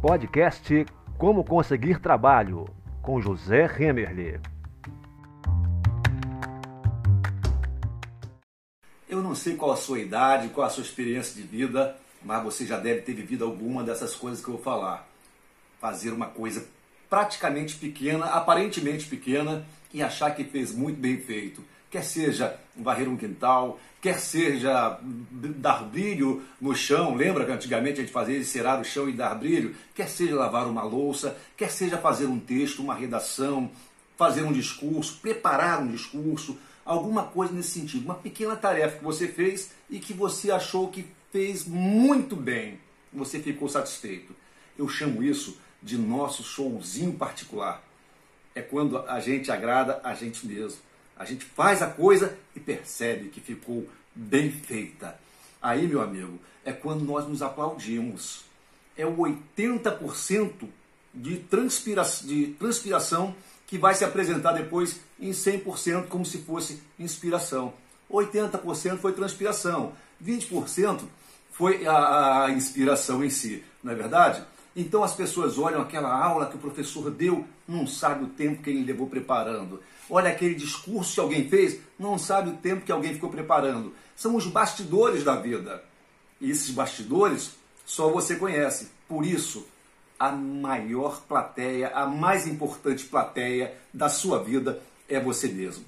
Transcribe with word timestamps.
Podcast 0.00 0.86
Como 1.18 1.42
Conseguir 1.42 1.98
Trabalho, 1.98 2.66
com 3.02 3.20
José 3.20 3.66
Remerle. 3.66 4.40
Eu 9.08 9.20
não 9.20 9.34
sei 9.34 9.56
qual 9.56 9.72
a 9.72 9.76
sua 9.76 9.98
idade, 9.98 10.50
qual 10.50 10.68
a 10.68 10.70
sua 10.70 10.84
experiência 10.84 11.34
de 11.34 11.42
vida, 11.42 11.96
mas 12.22 12.44
você 12.44 12.64
já 12.64 12.78
deve 12.78 13.00
ter 13.00 13.12
vivido 13.12 13.44
alguma 13.44 13.82
dessas 13.82 14.14
coisas 14.14 14.40
que 14.40 14.48
eu 14.48 14.54
vou 14.54 14.62
falar. 14.62 15.04
Fazer 15.80 16.12
uma 16.12 16.26
coisa 16.26 16.64
praticamente 17.10 17.74
pequena, 17.74 18.26
aparentemente 18.26 19.06
pequena, 19.06 19.66
e 19.92 20.00
achar 20.00 20.30
que 20.30 20.44
fez 20.44 20.72
muito 20.72 21.00
bem 21.00 21.16
feito. 21.16 21.60
Quer 21.90 22.04
seja 22.04 22.58
varrer 22.76 23.08
um 23.08 23.16
quintal, 23.16 23.80
quer 24.00 24.18
seja 24.18 24.98
dar 25.02 25.84
brilho 25.84 26.42
no 26.60 26.74
chão, 26.74 27.14
lembra 27.14 27.46
que 27.46 27.52
antigamente 27.52 28.00
a 28.00 28.02
gente 28.02 28.12
fazia 28.12 28.42
cerar 28.44 28.80
o 28.80 28.84
chão 28.84 29.08
e 29.08 29.12
dar 29.12 29.34
brilho? 29.34 29.74
Quer 29.94 30.08
seja 30.08 30.34
lavar 30.34 30.66
uma 30.66 30.82
louça, 30.82 31.36
quer 31.56 31.70
seja 31.70 31.96
fazer 31.96 32.26
um 32.26 32.38
texto, 32.38 32.82
uma 32.82 32.94
redação, 32.94 33.70
fazer 34.18 34.42
um 34.42 34.52
discurso, 34.52 35.18
preparar 35.22 35.80
um 35.80 35.88
discurso, 35.88 36.58
alguma 36.84 37.24
coisa 37.24 37.52
nesse 37.52 37.80
sentido. 37.80 38.04
Uma 38.04 38.16
pequena 38.16 38.56
tarefa 38.56 38.98
que 38.98 39.04
você 39.04 39.28
fez 39.28 39.70
e 39.88 39.98
que 39.98 40.12
você 40.12 40.50
achou 40.50 40.88
que 40.88 41.06
fez 41.32 41.64
muito 41.64 42.36
bem. 42.36 42.78
Você 43.12 43.38
ficou 43.40 43.68
satisfeito. 43.68 44.34
Eu 44.76 44.88
chamo 44.88 45.22
isso 45.22 45.58
de 45.82 45.96
nosso 45.96 46.42
showzinho 46.42 47.12
particular. 47.12 47.82
É 48.54 48.60
quando 48.60 48.98
a 48.98 49.20
gente 49.20 49.50
agrada 49.50 50.00
a 50.02 50.14
gente 50.14 50.46
mesmo. 50.46 50.80
A 51.18 51.24
gente 51.24 51.44
faz 51.44 51.82
a 51.82 51.88
coisa 51.88 52.38
e 52.54 52.60
percebe 52.60 53.28
que 53.28 53.40
ficou 53.40 53.88
bem 54.14 54.50
feita. 54.50 55.18
Aí, 55.60 55.86
meu 55.86 56.00
amigo, 56.00 56.38
é 56.64 56.72
quando 56.72 57.04
nós 57.04 57.26
nos 57.26 57.42
aplaudimos. 57.42 58.44
É 58.96 59.04
o 59.04 59.16
80% 59.16 60.68
de, 61.12 61.36
transpira 61.38 62.02
de 62.02 62.54
transpiração 62.58 63.34
que 63.66 63.76
vai 63.76 63.94
se 63.94 64.04
apresentar 64.04 64.52
depois 64.52 65.00
em 65.20 65.30
100% 65.30 66.06
como 66.06 66.24
se 66.24 66.38
fosse 66.38 66.80
inspiração. 66.98 67.74
80% 68.10 68.98
foi 68.98 69.12
transpiração, 69.12 69.92
20% 70.24 71.02
foi 71.52 71.86
a, 71.86 72.44
a 72.44 72.50
inspiração 72.50 73.22
em 73.22 73.28
si, 73.28 73.62
não 73.82 73.92
é 73.92 73.94
verdade? 73.94 74.42
Então 74.78 75.02
as 75.02 75.12
pessoas 75.12 75.58
olham 75.58 75.82
aquela 75.82 76.16
aula 76.16 76.46
que 76.46 76.54
o 76.54 76.60
professor 76.60 77.10
deu, 77.10 77.44
não 77.66 77.84
sabe 77.84 78.22
o 78.22 78.28
tempo 78.28 78.62
que 78.62 78.70
ele 78.70 78.84
levou 78.84 79.08
preparando. 79.08 79.82
Olha 80.08 80.30
aquele 80.30 80.54
discurso 80.54 81.14
que 81.14 81.20
alguém 81.20 81.48
fez, 81.48 81.80
não 81.98 82.16
sabe 82.16 82.50
o 82.50 82.56
tempo 82.58 82.84
que 82.86 82.92
alguém 82.92 83.12
ficou 83.12 83.28
preparando. 83.28 83.92
São 84.14 84.36
os 84.36 84.46
bastidores 84.46 85.24
da 85.24 85.34
vida. 85.34 85.82
E 86.40 86.48
esses 86.48 86.70
bastidores 86.70 87.56
só 87.84 88.08
você 88.08 88.36
conhece. 88.36 88.88
Por 89.08 89.26
isso, 89.26 89.66
a 90.16 90.30
maior 90.30 91.22
plateia, 91.22 91.88
a 91.88 92.06
mais 92.06 92.46
importante 92.46 93.04
plateia 93.04 93.74
da 93.92 94.08
sua 94.08 94.44
vida 94.44 94.80
é 95.08 95.18
você 95.18 95.48
mesmo. 95.48 95.84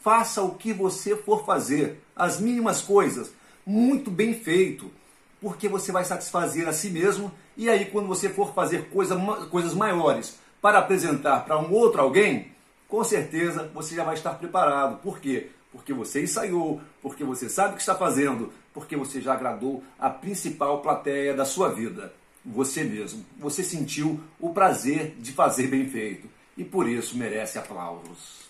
Faça 0.00 0.40
o 0.40 0.54
que 0.54 0.72
você 0.72 1.14
for 1.14 1.44
fazer, 1.44 2.00
as 2.16 2.40
mínimas 2.40 2.80
coisas, 2.80 3.30
muito 3.66 4.10
bem 4.10 4.32
feito 4.32 4.90
porque 5.44 5.68
você 5.68 5.92
vai 5.92 6.06
satisfazer 6.06 6.66
a 6.66 6.72
si 6.72 6.88
mesmo 6.88 7.30
e 7.54 7.68
aí 7.68 7.84
quando 7.84 8.08
você 8.08 8.30
for 8.30 8.54
fazer 8.54 8.88
coisa, 8.88 9.14
coisas 9.50 9.74
maiores 9.74 10.38
para 10.58 10.78
apresentar 10.78 11.44
para 11.44 11.58
um 11.58 11.70
outro 11.70 12.00
alguém, 12.00 12.50
com 12.88 13.04
certeza 13.04 13.70
você 13.74 13.94
já 13.94 14.04
vai 14.04 14.14
estar 14.14 14.30
preparado. 14.38 15.02
Por 15.02 15.20
quê? 15.20 15.50
Porque 15.70 15.92
você 15.92 16.22
ensaiou, 16.22 16.80
porque 17.02 17.22
você 17.22 17.50
sabe 17.50 17.74
o 17.74 17.76
que 17.76 17.82
está 17.82 17.94
fazendo, 17.94 18.54
porque 18.72 18.96
você 18.96 19.20
já 19.20 19.34
agradou 19.34 19.84
a 19.98 20.08
principal 20.08 20.80
plateia 20.80 21.34
da 21.34 21.44
sua 21.44 21.68
vida, 21.68 22.14
você 22.42 22.82
mesmo. 22.82 23.22
Você 23.38 23.62
sentiu 23.62 24.18
o 24.40 24.48
prazer 24.48 25.14
de 25.18 25.30
fazer 25.32 25.66
bem 25.66 25.86
feito 25.90 26.26
e 26.56 26.64
por 26.64 26.88
isso 26.88 27.18
merece 27.18 27.58
aplausos. 27.58 28.48